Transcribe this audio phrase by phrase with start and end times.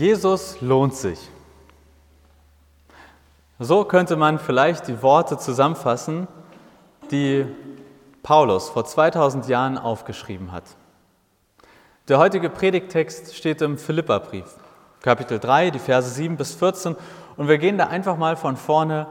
[0.00, 1.18] Jesus lohnt sich.
[3.58, 6.26] So könnte man vielleicht die Worte zusammenfassen,
[7.10, 7.44] die
[8.22, 10.64] Paulus vor 2000 Jahren aufgeschrieben hat.
[12.08, 14.46] Der heutige Predigtext steht im Philipperbrief,
[15.02, 16.96] Kapitel 3, die Verse 7 bis 14,
[17.36, 19.06] und wir gehen da einfach mal von vorne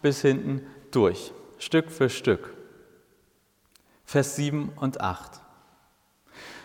[0.00, 2.54] bis hinten durch, Stück für Stück.
[4.06, 5.42] Vers 7 und 8.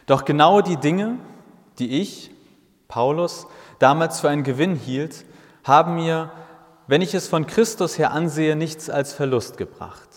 [0.06, 1.20] Doch genau die Dinge,
[1.80, 2.32] die ich,
[2.88, 3.48] Paulus,
[3.80, 5.26] damals für einen Gewinn hielt,
[5.64, 6.32] haben mir,
[6.88, 10.08] wenn ich es von Christus her ansehe, nichts als Verlust gebracht.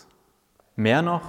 [0.76, 1.22] Mehr noch,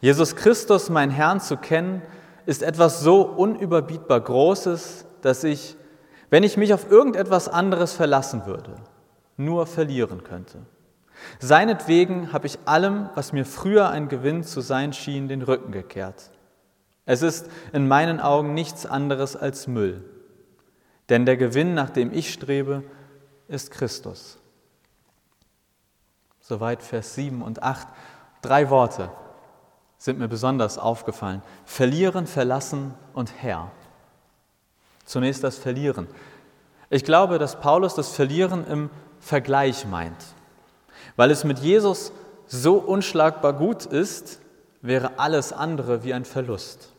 [0.00, 2.02] Jesus Christus, mein Herrn, zu kennen,
[2.44, 5.76] ist etwas so unüberbietbar Großes, dass ich,
[6.30, 8.76] wenn ich mich auf irgendetwas anderes verlassen würde,
[9.36, 10.60] nur verlieren könnte.
[11.38, 16.30] Seinetwegen habe ich allem, was mir früher ein Gewinn zu sein schien, den Rücken gekehrt.
[17.06, 20.04] Es ist in meinen Augen nichts anderes als Müll.
[21.08, 22.82] Denn der Gewinn, nach dem ich strebe,
[23.48, 24.38] ist Christus.
[26.40, 27.86] Soweit Vers 7 und 8.
[28.42, 29.10] Drei Worte,
[29.98, 31.42] sind mir besonders aufgefallen.
[31.64, 33.70] Verlieren, verlassen und Herr.
[35.04, 36.06] Zunächst das Verlieren.
[36.90, 40.16] Ich glaube, dass Paulus das Verlieren im Vergleich meint.
[41.16, 42.12] Weil es mit Jesus
[42.46, 44.40] so unschlagbar gut ist,
[44.82, 46.92] wäre alles andere wie ein Verlust.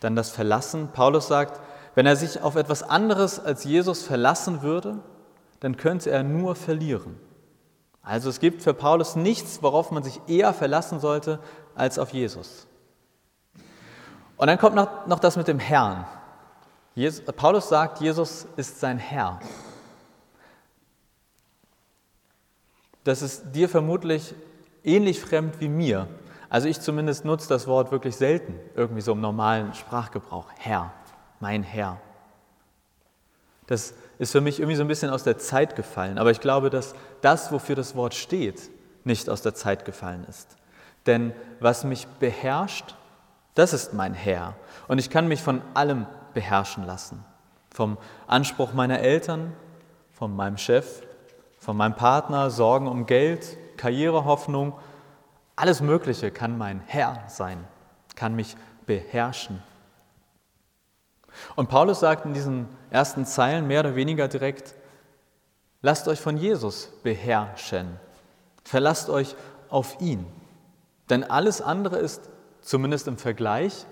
[0.00, 0.88] Dann das Verlassen.
[0.92, 1.60] Paulus sagt,
[1.94, 5.00] wenn er sich auf etwas anderes als Jesus verlassen würde,
[5.60, 7.18] dann könnte er nur verlieren.
[8.02, 11.38] Also es gibt für Paulus nichts, worauf man sich eher verlassen sollte
[11.74, 12.66] als auf Jesus.
[14.36, 16.04] Und dann kommt noch, noch das mit dem Herrn.
[16.94, 19.38] Jesus, Paulus sagt, Jesus ist sein Herr.
[23.04, 24.34] Das ist dir vermutlich
[24.84, 26.08] ähnlich fremd wie mir.
[26.48, 30.48] Also ich zumindest nutze das Wort wirklich selten, irgendwie so im normalen Sprachgebrauch.
[30.58, 30.92] Herr,
[31.42, 32.00] mein Herr.
[33.66, 36.18] Das ist für mich irgendwie so ein bisschen aus der Zeit gefallen.
[36.18, 38.70] Aber ich glaube, dass das, wofür das Wort steht,
[39.04, 40.56] nicht aus der Zeit gefallen ist.
[41.06, 42.94] Denn was mich beherrscht,
[43.56, 44.54] das ist mein Herr.
[44.86, 47.24] Und ich kann mich von allem beherrschen lassen.
[47.74, 47.98] Vom
[48.28, 49.52] Anspruch meiner Eltern,
[50.12, 51.02] von meinem Chef,
[51.58, 54.74] von meinem Partner, Sorgen um Geld, Karrierehoffnung.
[55.56, 57.64] Alles Mögliche kann mein Herr sein,
[58.14, 59.60] kann mich beherrschen.
[61.56, 64.74] Und Paulus sagt in diesen ersten Zeilen mehr oder weniger direkt,
[65.80, 67.98] lasst euch von Jesus beherrschen,
[68.64, 69.34] verlasst euch
[69.68, 70.26] auf ihn.
[71.10, 73.86] Denn alles andere ist, zumindest im Vergleich,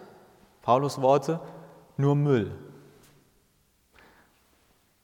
[0.62, 1.40] Paulus Worte,
[1.96, 2.52] nur Müll.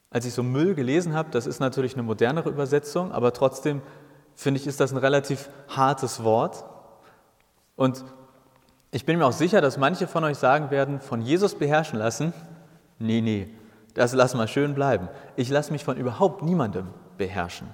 [0.09, 3.81] Als ich so Müll gelesen habe, das ist natürlich eine modernere Übersetzung, aber trotzdem
[4.35, 6.63] finde ich, ist das ein relativ hartes Wort.
[7.75, 8.03] Und
[8.97, 12.33] ich bin mir auch sicher, dass manche von euch sagen werden, von Jesus beherrschen lassen.
[12.97, 13.47] Nee, nee,
[13.93, 15.07] das lass mal schön bleiben.
[15.35, 17.67] Ich lasse mich von überhaupt niemandem beherrschen.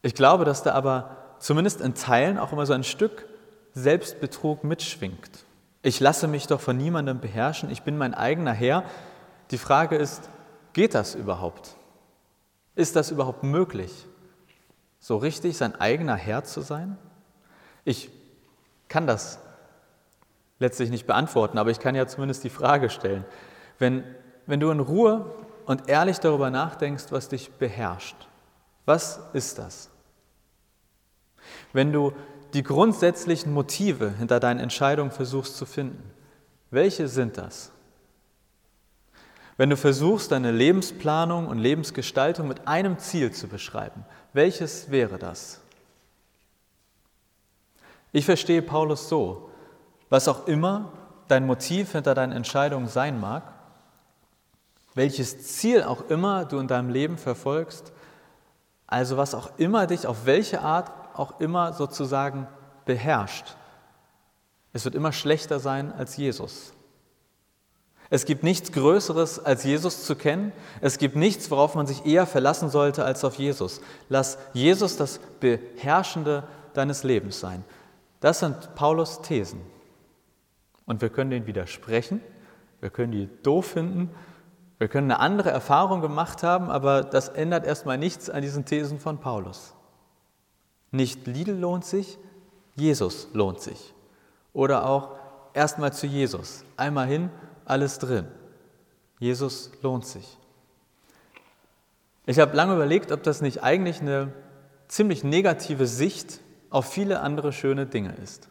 [0.00, 3.28] Ich glaube, dass da aber zumindest in Teilen auch immer so ein Stück
[3.74, 5.44] Selbstbetrug mitschwingt.
[5.82, 8.84] Ich lasse mich doch von niemandem beherrschen, ich bin mein eigener Herr.
[9.50, 10.30] Die Frage ist,
[10.72, 11.76] geht das überhaupt?
[12.74, 14.06] Ist das überhaupt möglich,
[14.98, 16.96] so richtig sein eigener Herr zu sein?
[17.84, 18.10] Ich
[18.92, 19.38] kann das
[20.58, 23.24] letztlich nicht beantworten, aber ich kann ja zumindest die Frage stellen.
[23.78, 24.04] Wenn,
[24.46, 28.16] wenn du in Ruhe und ehrlich darüber nachdenkst, was dich beherrscht,
[28.84, 29.88] was ist das?
[31.72, 32.12] Wenn du
[32.52, 36.02] die grundsätzlichen Motive hinter deinen Entscheidungen versuchst zu finden,
[36.70, 37.72] welche sind das?
[39.56, 44.04] Wenn du versuchst, deine Lebensplanung und Lebensgestaltung mit einem Ziel zu beschreiben,
[44.34, 45.61] welches wäre das?
[48.12, 49.50] Ich verstehe Paulus so,
[50.10, 50.92] was auch immer
[51.28, 53.42] dein Motiv hinter deinen Entscheidungen sein mag,
[54.94, 57.92] welches Ziel auch immer du in deinem Leben verfolgst,
[58.86, 62.46] also was auch immer dich auf welche Art auch immer sozusagen
[62.84, 63.56] beherrscht,
[64.72, 66.72] es wird immer schlechter sein als Jesus.
[68.08, 70.52] Es gibt nichts Größeres, als Jesus zu kennen.
[70.82, 73.80] Es gibt nichts, worauf man sich eher verlassen sollte, als auf Jesus.
[74.10, 76.44] Lass Jesus das Beherrschende
[76.74, 77.64] deines Lebens sein.
[78.22, 79.60] Das sind Paulus Thesen.
[80.86, 82.20] Und wir können denen widersprechen,
[82.80, 84.10] wir können die doof finden,
[84.78, 89.00] wir können eine andere Erfahrung gemacht haben, aber das ändert erstmal nichts an diesen Thesen
[89.00, 89.74] von Paulus.
[90.92, 92.18] Nicht Lidl lohnt sich,
[92.76, 93.92] Jesus lohnt sich.
[94.52, 95.16] Oder auch
[95.52, 96.64] erstmal zu Jesus.
[96.76, 97.28] Einmal hin,
[97.64, 98.28] alles drin.
[99.18, 100.38] Jesus lohnt sich.
[102.26, 104.32] Ich habe lange überlegt, ob das nicht eigentlich eine
[104.86, 106.41] ziemlich negative Sicht
[106.72, 108.48] auf viele andere schöne Dinge ist.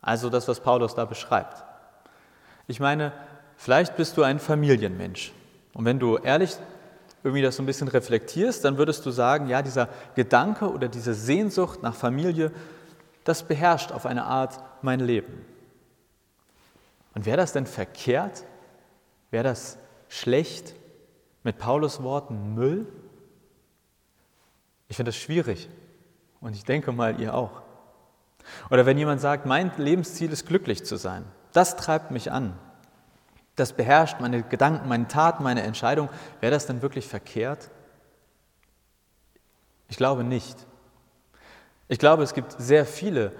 [0.00, 1.62] Also das, was Paulus da beschreibt.
[2.66, 3.12] Ich meine,
[3.56, 5.32] vielleicht bist du ein Familienmensch.
[5.74, 6.56] Und wenn du ehrlich
[7.22, 11.12] irgendwie das so ein bisschen reflektierst, dann würdest du sagen, ja, dieser Gedanke oder diese
[11.12, 12.50] Sehnsucht nach Familie,
[13.24, 15.44] das beherrscht auf eine Art mein Leben.
[17.14, 18.44] Und wäre das denn verkehrt?
[19.30, 19.76] Wäre das
[20.08, 20.74] schlecht?
[21.42, 22.86] Mit Paulus Worten Müll?
[24.88, 25.68] Ich finde das schwierig.
[26.40, 27.62] Und ich denke mal, ihr auch.
[28.70, 32.56] Oder wenn jemand sagt, mein Lebensziel ist glücklich zu sein, das treibt mich an,
[33.56, 36.08] das beherrscht meine Gedanken, meine Taten, meine Entscheidung,
[36.40, 37.70] wäre das denn wirklich verkehrt?
[39.88, 40.66] Ich glaube nicht.
[41.88, 43.32] Ich glaube, es gibt sehr viele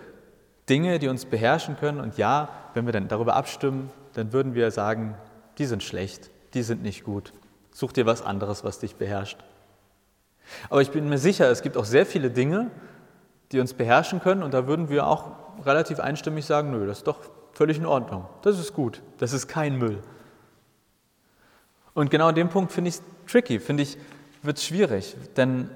[0.69, 2.01] Dinge, die uns beherrschen können.
[2.01, 5.15] Und ja, wenn wir dann darüber abstimmen, dann würden wir sagen,
[5.59, 7.33] die sind schlecht, die sind nicht gut.
[7.73, 9.39] Such dir was anderes, was dich beherrscht.
[10.71, 12.71] Aber ich bin mir sicher, es gibt auch sehr viele Dinge,
[13.53, 14.43] die uns beherrschen können.
[14.43, 15.33] Und da würden wir auch
[15.65, 17.19] relativ einstimmig sagen, nö, das ist doch
[17.53, 18.27] völlig in Ordnung.
[18.43, 19.03] Das ist gut.
[19.19, 20.03] Das ist kein Müll.
[21.95, 23.97] Und genau an dem Punkt finde ich es tricky, finde ich,
[24.43, 25.17] wird es schwierig.
[25.37, 25.71] Denn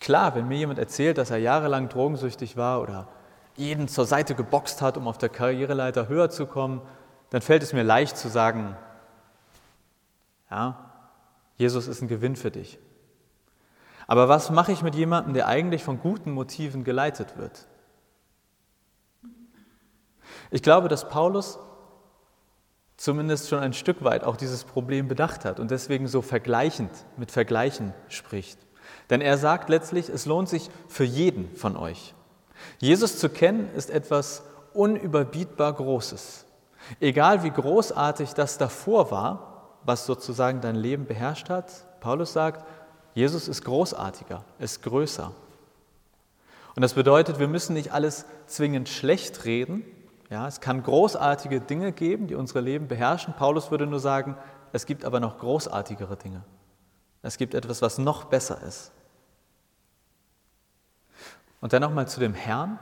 [0.00, 3.08] klar, wenn mir jemand erzählt, dass er jahrelang drogensüchtig war oder
[3.56, 6.80] jeden zur Seite geboxt hat, um auf der Karriereleiter höher zu kommen,
[7.30, 8.76] dann fällt es mir leicht zu sagen,
[10.50, 10.92] ja,
[11.56, 12.78] Jesus ist ein Gewinn für dich.
[14.06, 17.66] Aber was mache ich mit jemandem, der eigentlich von guten Motiven geleitet wird?
[20.50, 21.58] Ich glaube, dass Paulus
[22.96, 27.30] zumindest schon ein Stück weit auch dieses Problem bedacht hat und deswegen so vergleichend mit
[27.30, 28.58] Vergleichen spricht.
[29.10, 32.14] Denn er sagt letztlich, es lohnt sich für jeden von euch.
[32.78, 36.46] Jesus zu kennen ist etwas unüberbietbar Großes.
[37.00, 42.64] Egal wie großartig das davor war, was sozusagen dein Leben beherrscht hat, Paulus sagt,
[43.16, 45.32] Jesus ist großartiger, ist größer.
[46.74, 49.86] Und das bedeutet, wir müssen nicht alles zwingend schlecht reden.
[50.28, 53.32] Ja, es kann großartige Dinge geben, die unsere Leben beherrschen.
[53.32, 54.36] Paulus würde nur sagen,
[54.74, 56.42] es gibt aber noch großartigere Dinge.
[57.22, 58.92] Es gibt etwas, was noch besser ist.
[61.62, 62.78] Und dann nochmal zu dem Herrn.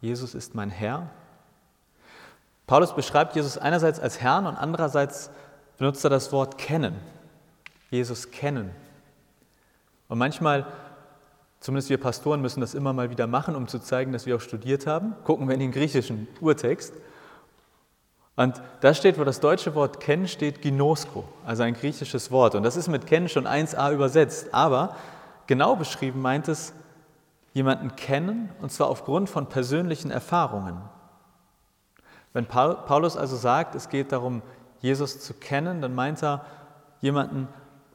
[0.00, 1.10] Jesus ist mein Herr.
[2.68, 5.30] Paulus beschreibt Jesus einerseits als Herrn und andererseits
[5.78, 6.94] benutzt er das Wort kennen.
[7.90, 8.70] Jesus kennen.
[10.14, 10.64] Und manchmal,
[11.58, 14.40] zumindest wir Pastoren müssen das immer mal wieder machen, um zu zeigen, dass wir auch
[14.40, 15.16] studiert haben.
[15.24, 16.94] Gucken wir in den griechischen Urtext.
[18.36, 22.54] Und da steht, wo das deutsche Wort kennen steht, ginosko, also ein griechisches Wort.
[22.54, 24.54] Und das ist mit kennen schon 1a übersetzt.
[24.54, 24.94] Aber
[25.48, 26.74] genau beschrieben meint es,
[27.52, 30.80] jemanden kennen, und zwar aufgrund von persönlichen Erfahrungen.
[32.32, 34.42] Wenn Paulus also sagt, es geht darum,
[34.78, 36.44] Jesus zu kennen, dann meint er,
[37.00, 37.48] jemanden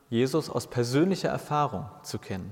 [0.10, 2.52] Jesus aus persönlicher Erfahrung zu kennen,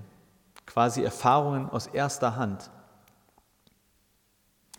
[0.65, 2.69] quasi Erfahrungen aus erster Hand.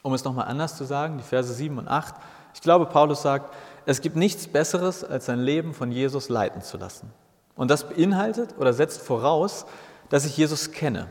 [0.02, 2.14] Um es nochmal anders zu sagen, die Verse 7 und 8,
[2.54, 3.54] ich glaube, Paulus sagt,
[3.84, 7.12] es gibt nichts Besseres, als sein Leben von Jesus leiten zu lassen.
[7.56, 9.66] Und das beinhaltet oder setzt voraus,
[10.08, 11.08] dass ich Jesus kenne.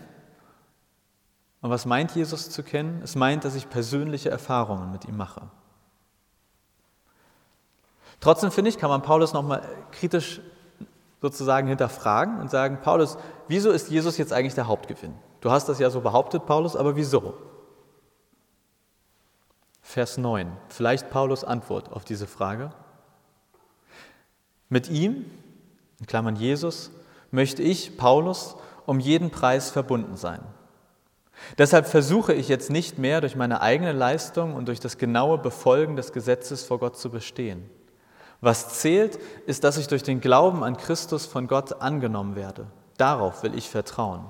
[1.62, 3.02] Und was meint Jesus zu kennen?
[3.04, 5.42] Es meint, dass ich persönliche Erfahrungen mit ihm mache.
[8.20, 10.42] Trotzdem finde ich, kann man Paulus nochmal kritisch
[11.22, 15.14] sozusagen hinterfragen und sagen, Paulus, wieso ist Jesus jetzt eigentlich der Hauptgewinn?
[15.42, 17.34] Du hast das ja so behauptet, Paulus, aber wieso?
[19.82, 22.72] Vers 9, vielleicht Paulus Antwort auf diese Frage.
[24.70, 25.26] Mit ihm,
[26.00, 26.92] in Klammern Jesus,
[27.32, 30.42] möchte ich, Paulus, um jeden Preis verbunden sein.
[31.58, 35.96] Deshalb versuche ich jetzt nicht mehr durch meine eigene Leistung und durch das genaue Befolgen
[35.96, 37.70] des Gesetzes vor Gott zu bestehen.
[38.42, 42.68] Was zählt, ist, dass ich durch den Glauben an Christus von Gott angenommen werde.
[42.98, 44.26] Darauf will ich vertrauen.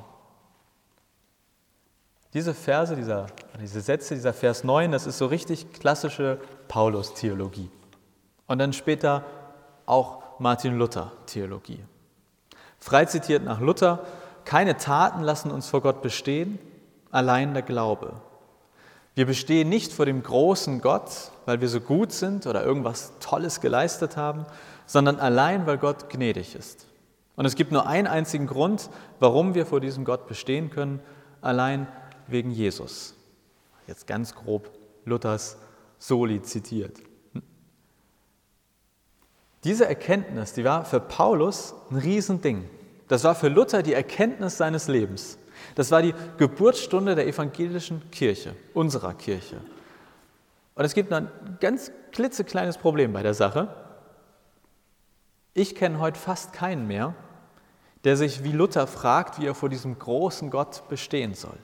[2.34, 3.28] Diese Verse, dieser,
[3.60, 7.70] diese Sätze, dieser Vers 9, das ist so richtig klassische Paulus-Theologie.
[8.48, 9.24] Und dann später
[9.86, 11.84] auch Martin Luther-Theologie.
[12.80, 14.06] Frei zitiert nach Luther,
[14.46, 16.60] keine Taten lassen uns vor Gott bestehen,
[17.12, 18.14] allein der Glaube.
[19.18, 23.62] Wir bestehen nicht vor dem großen Gott, weil wir so gut sind oder irgendwas Tolles
[23.62, 24.46] geleistet haben,
[24.86, 26.86] sondern allein, weil Gott gnädig ist.
[27.36, 31.00] Und es gibt nur einen einzigen Grund, warum wir vor diesem Gott bestehen können,
[31.42, 31.88] allein
[32.28, 33.16] wegen Jesus.
[33.88, 34.70] Jetzt ganz grob
[35.04, 35.58] Luthers
[35.98, 37.00] Soli zitiert.
[39.64, 42.70] Diese Erkenntnis, die war für Paulus ein Riesending.
[43.08, 45.40] Das war für Luther die Erkenntnis seines Lebens.
[45.78, 49.58] Das war die Geburtsstunde der evangelischen Kirche, unserer Kirche.
[50.74, 51.30] Und es gibt ein
[51.60, 53.68] ganz klitzekleines Problem bei der Sache.
[55.54, 57.14] Ich kenne heute fast keinen mehr,
[58.06, 61.60] der sich wie Luther fragt, wie er vor diesem großen Gott bestehen soll.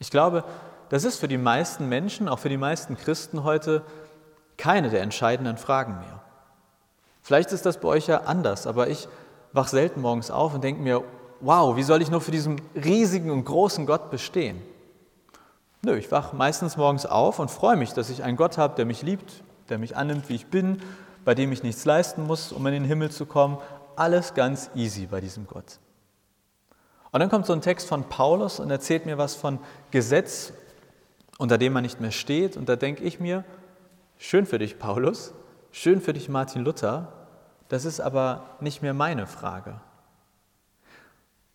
[0.00, 0.42] Ich glaube,
[0.88, 3.84] das ist für die meisten Menschen, auch für die meisten Christen heute,
[4.56, 6.24] keine der entscheidenden Fragen mehr.
[7.22, 9.06] Vielleicht ist das bei euch ja anders, aber ich
[9.52, 11.04] wach selten morgens auf und denke mir,
[11.40, 14.60] wow, wie soll ich nur für diesen riesigen und großen Gott bestehen?
[15.82, 18.86] Nö, ich wach meistens morgens auf und freue mich, dass ich einen Gott habe, der
[18.86, 20.82] mich liebt, der mich annimmt, wie ich bin,
[21.24, 23.58] bei dem ich nichts leisten muss, um in den Himmel zu kommen.
[23.94, 25.78] Alles ganz easy bei diesem Gott.
[27.12, 29.58] Und dann kommt so ein Text von Paulus und erzählt mir was von
[29.90, 30.52] Gesetz,
[31.38, 32.56] unter dem man nicht mehr steht.
[32.56, 33.44] Und da denke ich mir,
[34.18, 35.32] schön für dich, Paulus,
[35.70, 37.12] schön für dich, Martin Luther,
[37.68, 39.80] das ist aber nicht mehr meine Frage.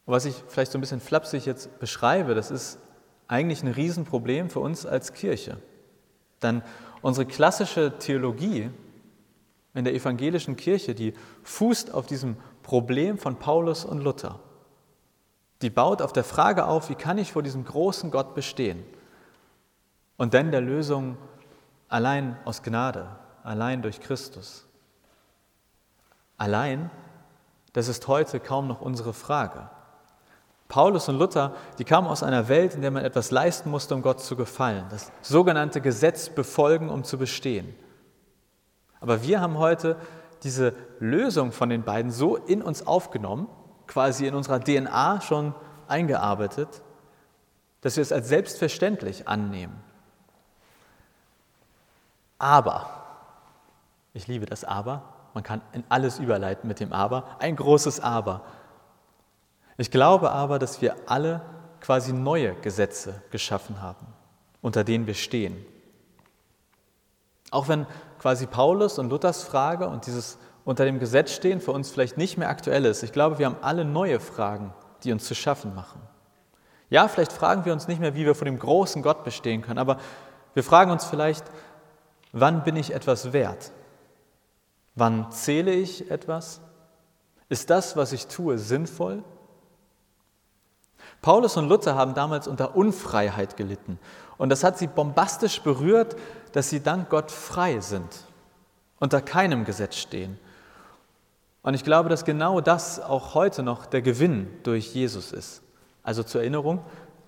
[0.05, 2.79] Was ich vielleicht so ein bisschen flapsig jetzt beschreibe, das ist
[3.27, 5.57] eigentlich ein Riesenproblem für uns als Kirche.
[6.41, 6.63] Denn
[7.01, 8.69] unsere klassische Theologie
[9.73, 14.39] in der evangelischen Kirche, die fußt auf diesem Problem von Paulus und Luther.
[15.61, 18.83] Die baut auf der Frage auf, wie kann ich vor diesem großen Gott bestehen?
[20.17, 21.17] Und dann der Lösung
[21.87, 23.07] allein aus Gnade,
[23.43, 24.67] allein durch Christus.
[26.37, 26.89] Allein,
[27.73, 29.69] das ist heute kaum noch unsere Frage.
[30.71, 34.01] Paulus und Luther, die kamen aus einer Welt, in der man etwas leisten musste, um
[34.01, 34.85] Gott zu gefallen.
[34.89, 37.75] Das sogenannte Gesetz befolgen, um zu bestehen.
[39.01, 39.97] Aber wir haben heute
[40.43, 43.49] diese Lösung von den beiden so in uns aufgenommen,
[43.85, 45.53] quasi in unserer DNA schon
[45.89, 46.81] eingearbeitet,
[47.81, 49.75] dass wir es als selbstverständlich annehmen.
[52.39, 52.89] Aber,
[54.13, 58.45] ich liebe das Aber, man kann in alles überleiten mit dem Aber, ein großes Aber.
[59.77, 61.41] Ich glaube aber, dass wir alle
[61.79, 64.05] quasi neue Gesetze geschaffen haben,
[64.61, 65.65] unter denen wir stehen.
[67.49, 67.87] Auch wenn
[68.19, 72.37] quasi Paulus und Luthers Frage und dieses unter dem Gesetz stehen für uns vielleicht nicht
[72.37, 73.03] mehr aktuell ist.
[73.03, 74.73] Ich glaube, wir haben alle neue Fragen,
[75.03, 76.01] die uns zu schaffen machen.
[76.89, 79.79] Ja, vielleicht fragen wir uns nicht mehr, wie wir vor dem großen Gott bestehen können,
[79.79, 79.97] aber
[80.53, 81.45] wir fragen uns vielleicht,
[82.31, 83.71] wann bin ich etwas wert?
[84.95, 86.61] Wann zähle ich etwas?
[87.49, 89.23] Ist das, was ich tue, sinnvoll?
[91.21, 93.99] Paulus und Luther haben damals unter Unfreiheit gelitten.
[94.37, 96.15] Und das hat sie bombastisch berührt,
[96.51, 98.25] dass sie dank Gott frei sind,
[98.99, 100.39] unter keinem Gesetz stehen.
[101.61, 105.61] Und ich glaube, dass genau das auch heute noch der Gewinn durch Jesus ist.
[106.01, 106.83] Also zur Erinnerung,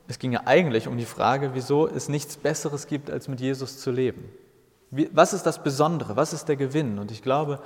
[0.08, 3.80] es ging ja eigentlich um die Frage, wieso es nichts Besseres gibt, als mit Jesus
[3.80, 4.28] zu leben.
[5.12, 6.16] Was ist das Besondere?
[6.16, 6.98] Was ist der Gewinn?
[6.98, 7.60] Und ich glaube,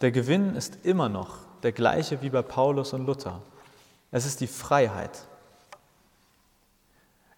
[0.00, 3.40] der Gewinn ist immer noch der gleiche wie bei Paulus und Luther.
[4.10, 5.26] Es ist die Freiheit.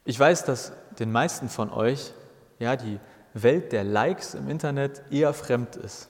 [0.05, 2.13] Ich weiß, dass den meisten von euch
[2.59, 2.99] ja, die
[3.35, 6.09] Welt der Likes im Internet eher fremd ist.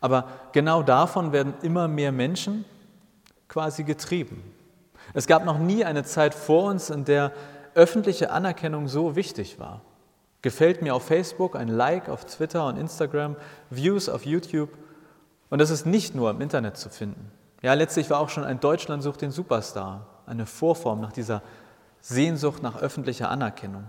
[0.00, 2.64] Aber genau davon werden immer mehr Menschen
[3.48, 4.42] quasi getrieben.
[5.14, 7.32] Es gab noch nie eine Zeit vor uns, in der
[7.74, 9.82] öffentliche Anerkennung so wichtig war.
[10.42, 13.36] Gefällt mir auf Facebook, ein Like auf Twitter und Instagram,
[13.70, 14.70] Views auf YouTube.
[15.50, 17.32] Und das ist nicht nur im Internet zu finden.
[17.62, 21.42] Ja, letztlich war auch schon ein Deutschland sucht den Superstar eine Vorform nach dieser
[22.00, 23.84] Sehnsucht nach öffentlicher Anerkennung.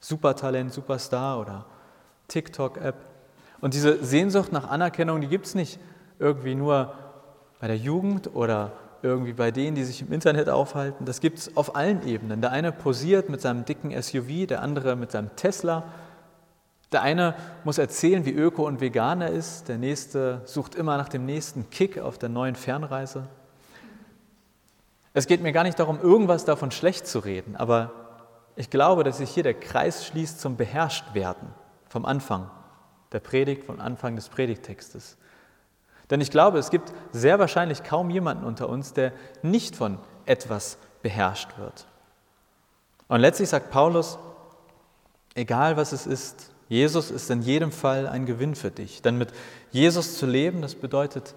[0.00, 1.66] Supertalent, Superstar oder
[2.28, 2.96] TikTok-App.
[3.60, 5.78] Und diese Sehnsucht nach Anerkennung, die gibt es nicht
[6.18, 6.94] irgendwie nur
[7.60, 8.72] bei der Jugend oder
[9.02, 11.04] irgendwie bei denen, die sich im Internet aufhalten.
[11.04, 12.40] Das gibt es auf allen Ebenen.
[12.40, 15.84] Der eine posiert mit seinem dicken SUV, der andere mit seinem Tesla.
[16.92, 17.34] Der eine
[17.64, 19.68] muss erzählen, wie öko und vegan er ist.
[19.68, 23.24] Der nächste sucht immer nach dem nächsten Kick auf der neuen Fernreise.
[25.12, 27.92] Es geht mir gar nicht darum, irgendwas davon schlecht zu reden, aber
[28.56, 31.48] ich glaube, dass sich hier der Kreis schließt zum Beherrschtwerden
[31.88, 32.50] vom Anfang
[33.12, 35.16] der Predigt, vom Anfang des Predigtextes.
[36.10, 39.12] Denn ich glaube, es gibt sehr wahrscheinlich kaum jemanden unter uns, der
[39.42, 41.86] nicht von etwas beherrscht wird.
[43.08, 44.18] Und letztlich sagt Paulus,
[45.34, 49.02] egal was es ist, Jesus ist in jedem Fall ein Gewinn für dich.
[49.02, 49.32] Denn mit
[49.72, 51.34] Jesus zu leben, das bedeutet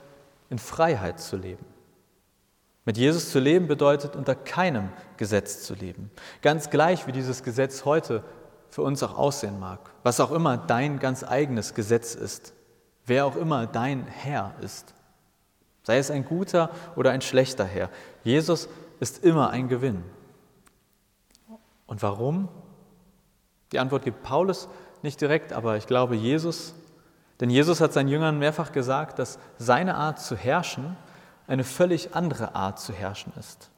[0.50, 1.66] in Freiheit zu leben.
[2.86, 6.12] Mit Jesus zu leben bedeutet unter keinem Gesetz zu leben.
[6.42, 8.24] Ganz gleich, wie dieses Gesetz heute
[8.70, 9.92] für uns auch aussehen mag.
[10.04, 12.54] Was auch immer dein ganz eigenes Gesetz ist.
[13.06, 14.94] Wer auch immer dein Herr ist.
[15.84, 17.90] Sei es ein guter oder ein schlechter Herr.
[18.24, 18.68] Jesus
[19.00, 20.04] ist immer ein Gewinn.
[21.86, 22.50] Und warum?
[23.72, 24.68] Die Antwort gibt Paulus
[25.02, 26.74] nicht direkt, aber ich glaube Jesus.
[27.40, 30.96] Denn Jesus hat seinen Jüngern mehrfach gesagt, dass seine Art zu herrschen
[31.48, 33.70] eine völlig andere Art zu herrschen ist.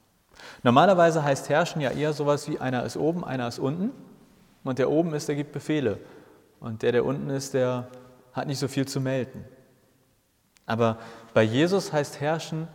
[0.63, 3.91] Normalerweise heißt herrschen ja eher sowas wie einer ist oben, einer ist unten.
[4.63, 5.99] Und der oben ist, der gibt Befehle.
[6.59, 7.87] Und der, der unten ist, der
[8.33, 9.45] hat nicht so viel zu melden.
[10.65, 10.97] Aber
[11.33, 12.67] bei Jesus heißt herrschen,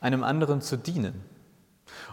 [0.00, 1.24] einem anderen zu dienen.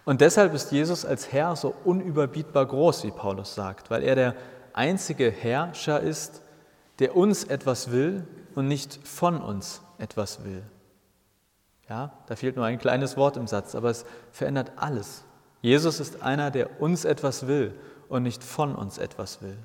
[0.05, 4.35] Und deshalb ist Jesus als Herr so unüberbietbar groß, wie Paulus sagt, weil er der
[4.73, 6.41] einzige Herrscher ist,
[6.99, 10.63] der uns etwas will und nicht von uns etwas will.
[11.89, 15.25] Ja, da fehlt nur ein kleines Wort im Satz, aber es verändert alles.
[15.61, 17.73] Jesus ist einer, der uns etwas will
[18.09, 19.57] und nicht von uns etwas will.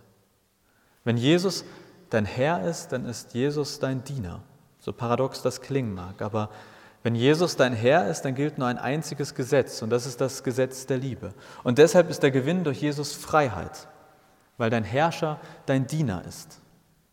[1.05, 1.65] Wenn Jesus
[2.11, 4.43] dein Herr ist, dann ist Jesus dein Diener.
[4.79, 6.51] So paradox das klingen mag, aber
[7.03, 10.43] wenn Jesus dein Herr ist, dann gilt nur ein einziges Gesetz und das ist das
[10.43, 11.33] Gesetz der Liebe.
[11.63, 13.89] Und deshalb ist der Gewinn durch Jesus Freiheit,
[14.57, 16.61] weil dein Herrscher dein Diener ist,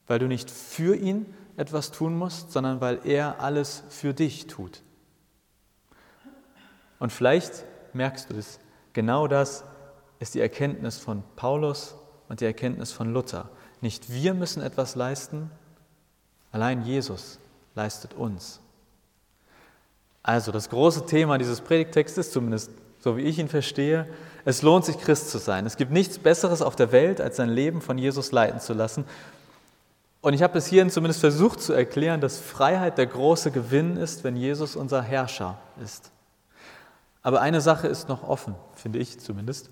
[0.07, 4.81] weil du nicht für ihn etwas tun musst, sondern weil er alles für dich tut.
[7.05, 8.57] Und vielleicht merkst du es,
[8.93, 9.63] genau das
[10.17, 11.93] ist die Erkenntnis von Paulus
[12.29, 13.47] und die Erkenntnis von Luther.
[13.79, 15.51] Nicht wir müssen etwas leisten,
[16.51, 17.37] allein Jesus
[17.75, 18.59] leistet uns.
[20.23, 24.07] Also das große Thema dieses Predigtextes, zumindest so wie ich ihn verstehe,
[24.43, 25.67] es lohnt sich Christ zu sein.
[25.67, 29.05] Es gibt nichts Besseres auf der Welt, als sein Leben von Jesus leiten zu lassen.
[30.21, 34.23] Und ich habe bis hierhin zumindest versucht zu erklären, dass Freiheit der große Gewinn ist,
[34.23, 36.11] wenn Jesus unser Herrscher ist.
[37.25, 39.71] Aber eine Sache ist noch offen, finde ich zumindest.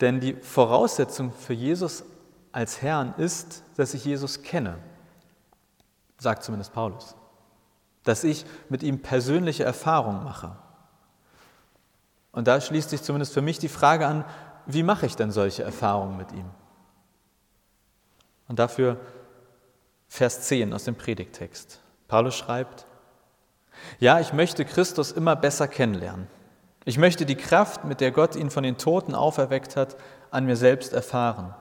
[0.00, 2.04] Denn die Voraussetzung für Jesus
[2.52, 4.78] als Herrn ist, dass ich Jesus kenne,
[6.18, 7.16] sagt zumindest Paulus
[8.04, 10.54] dass ich mit ihm persönliche Erfahrungen mache.
[12.32, 14.24] Und da schließt sich zumindest für mich die Frage an,
[14.66, 16.48] wie mache ich denn solche Erfahrungen mit ihm?
[18.46, 19.00] Und dafür
[20.08, 21.80] Vers 10 aus dem Predigtext.
[22.06, 22.86] Paulus schreibt,
[23.98, 26.28] ja, ich möchte Christus immer besser kennenlernen.
[26.84, 29.96] Ich möchte die Kraft, mit der Gott ihn von den Toten auferweckt hat,
[30.30, 31.54] an mir selbst erfahren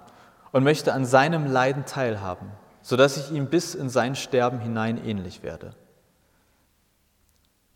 [0.52, 5.44] und möchte an seinem Leiden teilhaben, sodass ich ihm bis in sein Sterben hinein ähnlich
[5.44, 5.74] werde.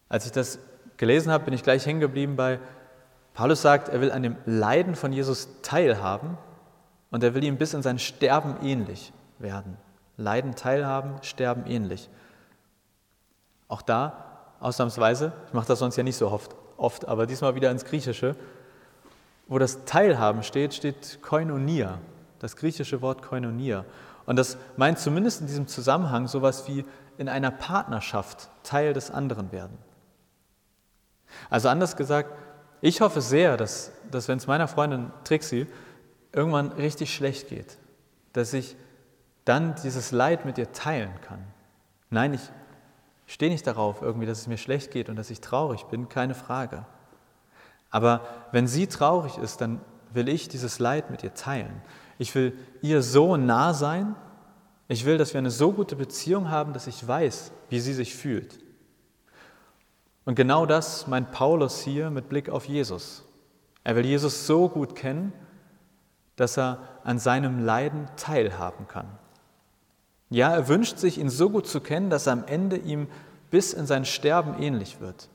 [0.09, 0.59] Als ich das
[0.97, 2.59] gelesen habe, bin ich gleich hängen geblieben bei,
[3.33, 6.37] Paulus sagt, er will an dem Leiden von Jesus teilhaben
[7.11, 9.77] und er will ihm bis in sein Sterben ähnlich werden.
[10.17, 12.09] Leiden teilhaben, sterben ähnlich.
[13.67, 17.71] Auch da, ausnahmsweise, ich mache das sonst ja nicht so oft, oft, aber diesmal wieder
[17.71, 18.35] ins Griechische,
[19.47, 21.99] wo das Teilhaben steht, steht Koinonia,
[22.39, 23.85] das griechische Wort Koinonia.
[24.25, 26.85] Und das meint zumindest in diesem Zusammenhang sowas wie
[27.17, 29.77] in einer Partnerschaft Teil des anderen werden.
[31.49, 32.31] Also anders gesagt,
[32.81, 35.67] ich hoffe sehr, dass, dass wenn es meiner Freundin Trixie
[36.31, 37.77] irgendwann richtig schlecht geht,
[38.33, 38.75] dass ich
[39.45, 41.39] dann dieses Leid mit ihr teilen kann.
[42.09, 42.41] Nein, ich
[43.27, 46.33] stehe nicht darauf, irgendwie, dass es mir schlecht geht und dass ich traurig bin, keine
[46.33, 46.85] Frage.
[47.91, 49.81] Aber wenn sie traurig ist, dann
[50.13, 51.81] will ich dieses Leid mit ihr teilen.
[52.17, 54.15] Ich will ihr so nah sein.
[54.87, 58.15] Ich will, dass wir eine so gute Beziehung haben, dass ich weiß, wie sie sich
[58.15, 58.59] fühlt.
[60.25, 63.23] Und genau das meint Paulus hier mit Blick auf Jesus.
[63.83, 65.31] Er will Jesus so gut kennen,
[66.35, 69.07] dass er an seinem Leiden teilhaben kann.
[70.29, 73.07] Ja, er wünscht sich, ihn so gut zu kennen, dass er am Ende ihm
[73.49, 75.29] bis in sein Sterben ähnlich wird.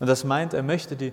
[0.00, 1.12] Und das meint, er möchte die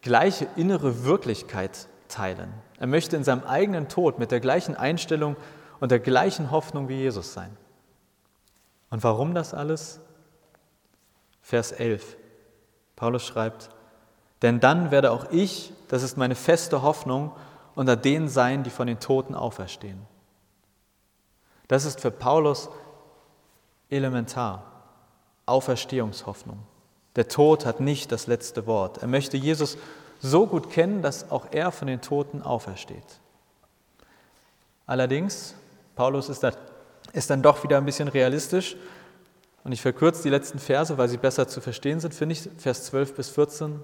[0.00, 2.52] gleiche innere Wirklichkeit teilen.
[2.78, 5.36] Er möchte in seinem eigenen Tod mit der gleichen Einstellung
[5.80, 7.56] und der gleichen Hoffnung wie Jesus sein.
[8.90, 10.00] Und warum das alles?
[11.40, 12.16] Vers 11.
[12.94, 13.70] Paulus schreibt,
[14.42, 17.32] denn dann werde auch ich, das ist meine feste Hoffnung,
[17.74, 20.00] unter denen sein, die von den Toten auferstehen.
[21.72, 22.68] Das ist für Paulus
[23.88, 24.62] elementar.
[25.46, 26.58] Auferstehungshoffnung.
[27.16, 28.98] Der Tod hat nicht das letzte Wort.
[28.98, 29.78] Er möchte Jesus
[30.20, 33.06] so gut kennen, dass auch er von den Toten aufersteht.
[34.84, 35.54] Allerdings,
[35.96, 36.52] Paulus ist, da,
[37.14, 38.76] ist dann doch wieder ein bisschen realistisch
[39.64, 42.84] und ich verkürze die letzten Verse, weil sie besser zu verstehen sind, finde ich, Vers
[42.84, 43.82] 12 bis 14.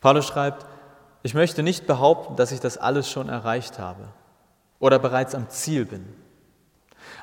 [0.00, 0.64] Paulus schreibt,
[1.24, 4.10] ich möchte nicht behaupten, dass ich das alles schon erreicht habe
[4.78, 6.21] oder bereits am Ziel bin.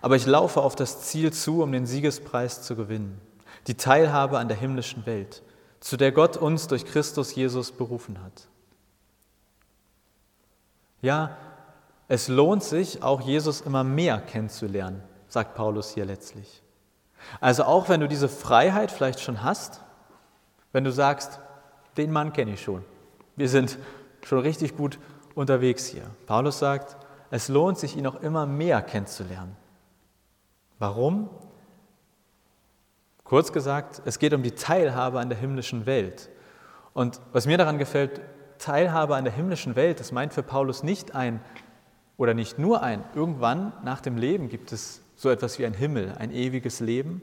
[0.02, 3.20] Aber ich laufe auf das Ziel zu, um den Siegespreis zu gewinnen,
[3.68, 5.44] die Teilhabe an der himmlischen Welt,
[5.80, 8.48] zu der Gott uns durch Christus Jesus berufen hat.
[11.02, 11.38] Ja,
[12.08, 16.64] es lohnt sich, auch Jesus immer mehr kennenzulernen, sagt Paulus hier letztlich.
[17.40, 19.82] Also auch wenn du diese Freiheit vielleicht schon hast,
[20.72, 21.40] wenn du sagst,
[21.98, 22.84] den Mann kenne ich schon,
[23.36, 23.78] wir sind
[24.26, 25.00] schon richtig gut
[25.36, 26.04] unterwegs hier.
[26.26, 26.98] Paulus sagt,
[27.32, 29.56] es lohnt sich, ihn auch immer mehr kennenzulernen.
[30.80, 31.30] Warum?
[33.24, 36.30] Kurz gesagt, es geht um die Teilhabe an der himmlischen Welt.
[36.94, 38.22] Und was mir daran gefällt,
[38.58, 41.42] Teilhabe an der himmlischen Welt, das meint für Paulus nicht ein
[42.18, 46.16] oder nicht nur ein, irgendwann nach dem Leben gibt es so etwas wie ein Himmel,
[46.18, 47.22] ein ewiges Leben.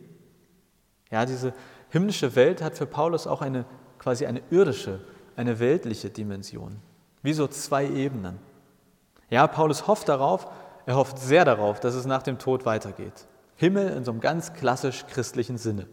[1.10, 1.52] Ja, diese
[1.90, 3.64] himmlische Welt hat für Paulus auch eine
[3.98, 5.00] quasi eine irdische,
[5.34, 6.76] eine weltliche Dimension,
[7.22, 8.38] wie so zwei Ebenen.
[9.30, 10.46] Ja, Paulus hofft darauf,
[10.86, 13.26] Er hofft sehr darauf, dass es nach dem Tod weitergeht.
[13.56, 15.86] Himmel in so einem ganz klassisch christlichen Sinne.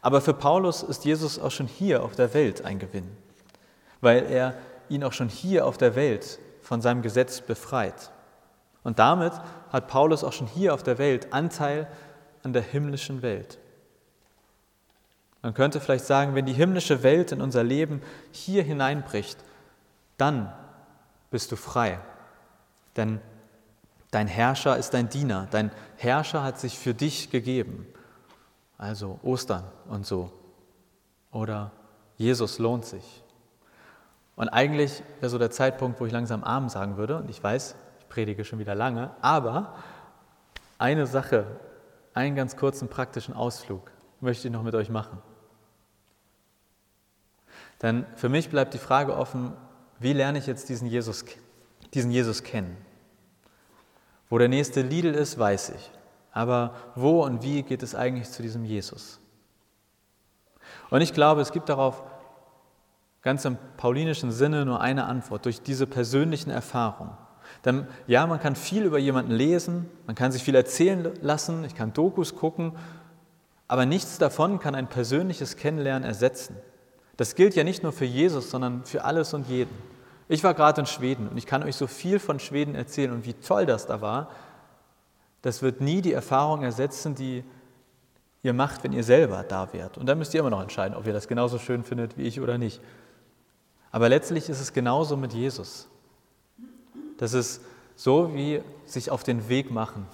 [0.00, 3.10] Aber für Paulus ist Jesus auch schon hier auf der Welt ein Gewinn,
[4.00, 4.54] weil er
[4.88, 8.10] ihn auch schon hier auf der Welt von seinem Gesetz befreit.
[8.82, 9.32] Und damit
[9.70, 11.86] hat Paulus auch schon hier auf der Welt Anteil
[12.42, 13.58] an der himmlischen Welt.
[15.40, 18.00] Man könnte vielleicht sagen, wenn die himmlische Welt in unser Leben
[18.30, 19.38] hier hineinbricht,
[20.16, 20.52] dann
[21.30, 21.98] bist du frei.
[22.96, 23.20] Denn
[24.12, 25.48] dein Herrscher ist dein Diener.
[25.50, 27.88] Dein Herrscher hat sich für dich gegeben.
[28.78, 30.30] Also Ostern und so.
[31.32, 31.72] Oder
[32.16, 33.24] Jesus lohnt sich.
[34.36, 37.16] Und eigentlich wäre so der Zeitpunkt, wo ich langsam Arm sagen würde.
[37.16, 39.10] Und ich weiß, ich predige schon wieder lange.
[39.20, 39.74] Aber
[40.78, 41.46] eine Sache,
[42.14, 45.18] einen ganz kurzen praktischen Ausflug möchte ich noch mit euch machen.
[47.80, 49.52] Denn für mich bleibt die Frage offen,
[49.98, 51.24] wie lerne ich jetzt diesen Jesus,
[51.94, 52.76] diesen Jesus kennen?
[54.32, 55.90] Wo der nächste Lidl ist, weiß ich.
[56.32, 59.20] Aber wo und wie geht es eigentlich zu diesem Jesus?
[60.88, 62.02] Und ich glaube, es gibt darauf
[63.20, 67.12] ganz im paulinischen Sinne nur eine Antwort, durch diese persönlichen Erfahrungen.
[67.66, 71.74] Denn ja, man kann viel über jemanden lesen, man kann sich viel erzählen lassen, ich
[71.74, 72.72] kann Dokus gucken,
[73.68, 76.56] aber nichts davon kann ein persönliches Kennenlernen ersetzen.
[77.18, 79.91] Das gilt ja nicht nur für Jesus, sondern für alles und jeden.
[80.28, 83.26] Ich war gerade in Schweden und ich kann euch so viel von Schweden erzählen und
[83.26, 84.30] wie toll das da war.
[85.42, 87.44] Das wird nie die Erfahrung ersetzen, die
[88.42, 89.98] ihr macht, wenn ihr selber da wärt.
[89.98, 92.40] Und dann müsst ihr immer noch entscheiden, ob ihr das genauso schön findet wie ich
[92.40, 92.80] oder nicht.
[93.90, 95.88] Aber letztlich ist es genauso mit Jesus.
[97.18, 97.62] Das ist
[97.94, 100.06] so wie sich auf den Weg machen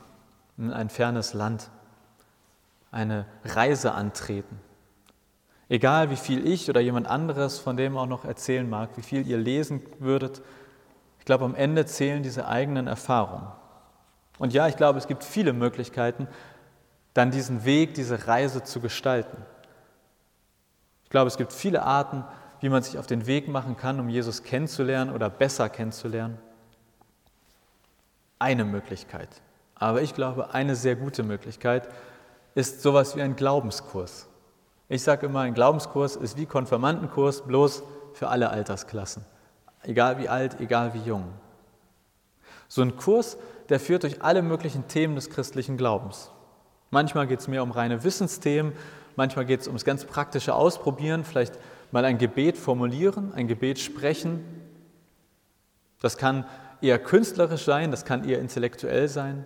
[0.58, 1.70] in ein fernes Land,
[2.90, 4.60] eine Reise antreten.
[5.68, 9.26] Egal wie viel ich oder jemand anderes von dem auch noch erzählen mag, wie viel
[9.26, 10.40] ihr lesen würdet,
[11.18, 13.48] ich glaube, am Ende zählen diese eigenen Erfahrungen.
[14.38, 16.26] Und ja, ich glaube, es gibt viele Möglichkeiten,
[17.12, 19.36] dann diesen Weg, diese Reise zu gestalten.
[21.04, 22.24] Ich glaube, es gibt viele Arten,
[22.60, 26.38] wie man sich auf den Weg machen kann, um Jesus kennenzulernen oder besser kennenzulernen.
[28.38, 29.28] Eine Möglichkeit,
[29.74, 31.88] aber ich glaube, eine sehr gute Möglichkeit
[32.54, 34.28] ist sowas wie ein Glaubenskurs.
[34.88, 37.82] Ich sage immer, ein Glaubenskurs ist wie Konfirmandenkurs, bloß
[38.14, 39.24] für alle Altersklassen.
[39.82, 41.24] Egal wie alt, egal wie jung.
[42.68, 43.36] So ein Kurs,
[43.68, 46.30] der führt durch alle möglichen Themen des christlichen Glaubens.
[46.90, 48.72] Manchmal geht es mehr um reine Wissensthemen,
[49.14, 51.58] manchmal geht es ums ganz praktische Ausprobieren, vielleicht
[51.92, 54.42] mal ein Gebet formulieren, ein Gebet sprechen.
[56.00, 56.46] Das kann
[56.80, 59.44] eher künstlerisch sein, das kann eher intellektuell sein.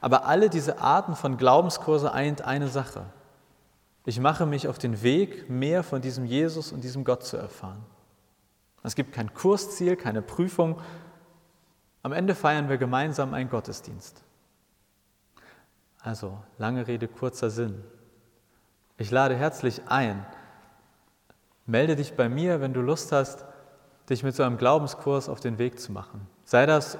[0.00, 3.04] Aber alle diese Arten von Glaubenskurse eint eine Sache.
[4.04, 7.84] Ich mache mich auf den Weg, mehr von diesem Jesus und diesem Gott zu erfahren.
[8.82, 10.80] Es gibt kein Kursziel, keine Prüfung.
[12.02, 14.22] Am Ende feiern wir gemeinsam einen Gottesdienst.
[16.00, 17.84] Also, lange Rede, kurzer Sinn.
[18.98, 20.26] Ich lade herzlich ein.
[21.64, 23.44] Melde dich bei mir, wenn du Lust hast,
[24.10, 26.26] dich mit so einem Glaubenskurs auf den Weg zu machen.
[26.44, 26.98] Sei das,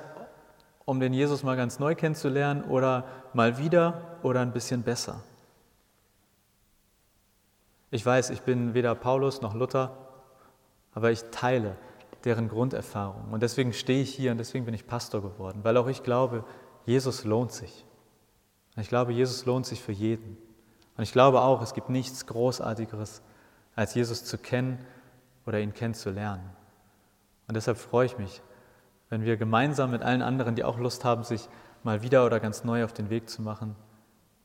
[0.85, 5.21] um den Jesus mal ganz neu kennenzulernen oder mal wieder oder ein bisschen besser.
[7.93, 9.95] Ich weiß, ich bin weder Paulus noch Luther,
[10.95, 11.77] aber ich teile
[12.25, 13.31] deren Grunderfahrung.
[13.33, 16.45] Und deswegen stehe ich hier und deswegen bin ich Pastor geworden, weil auch ich glaube,
[16.87, 17.85] Jesus lohnt sich.
[18.77, 20.39] Ich glaube, Jesus lohnt sich für jeden.
[20.97, 23.21] Und ich glaube auch, es gibt nichts Großartigeres,
[23.77, 24.79] als Jesus zu kennen
[25.45, 26.49] oder ihn kennenzulernen.
[27.47, 28.41] Und deshalb freue ich mich,
[29.11, 31.47] wenn wir gemeinsam mit allen anderen, die auch Lust haben, sich
[31.83, 33.77] mal wieder oder ganz neu auf den Weg zu machen,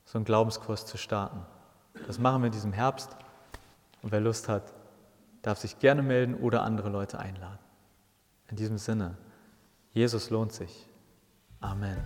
[0.04, 1.40] so einen Glaubenskurs zu starten.
[2.06, 3.16] Das machen wir in diesem Herbst.
[4.02, 4.72] Und wer Lust hat,
[5.42, 7.58] darf sich gerne melden oder andere Leute einladen.
[8.50, 9.16] In diesem Sinne,
[9.92, 10.88] Jesus lohnt sich.
[11.60, 11.98] Amen.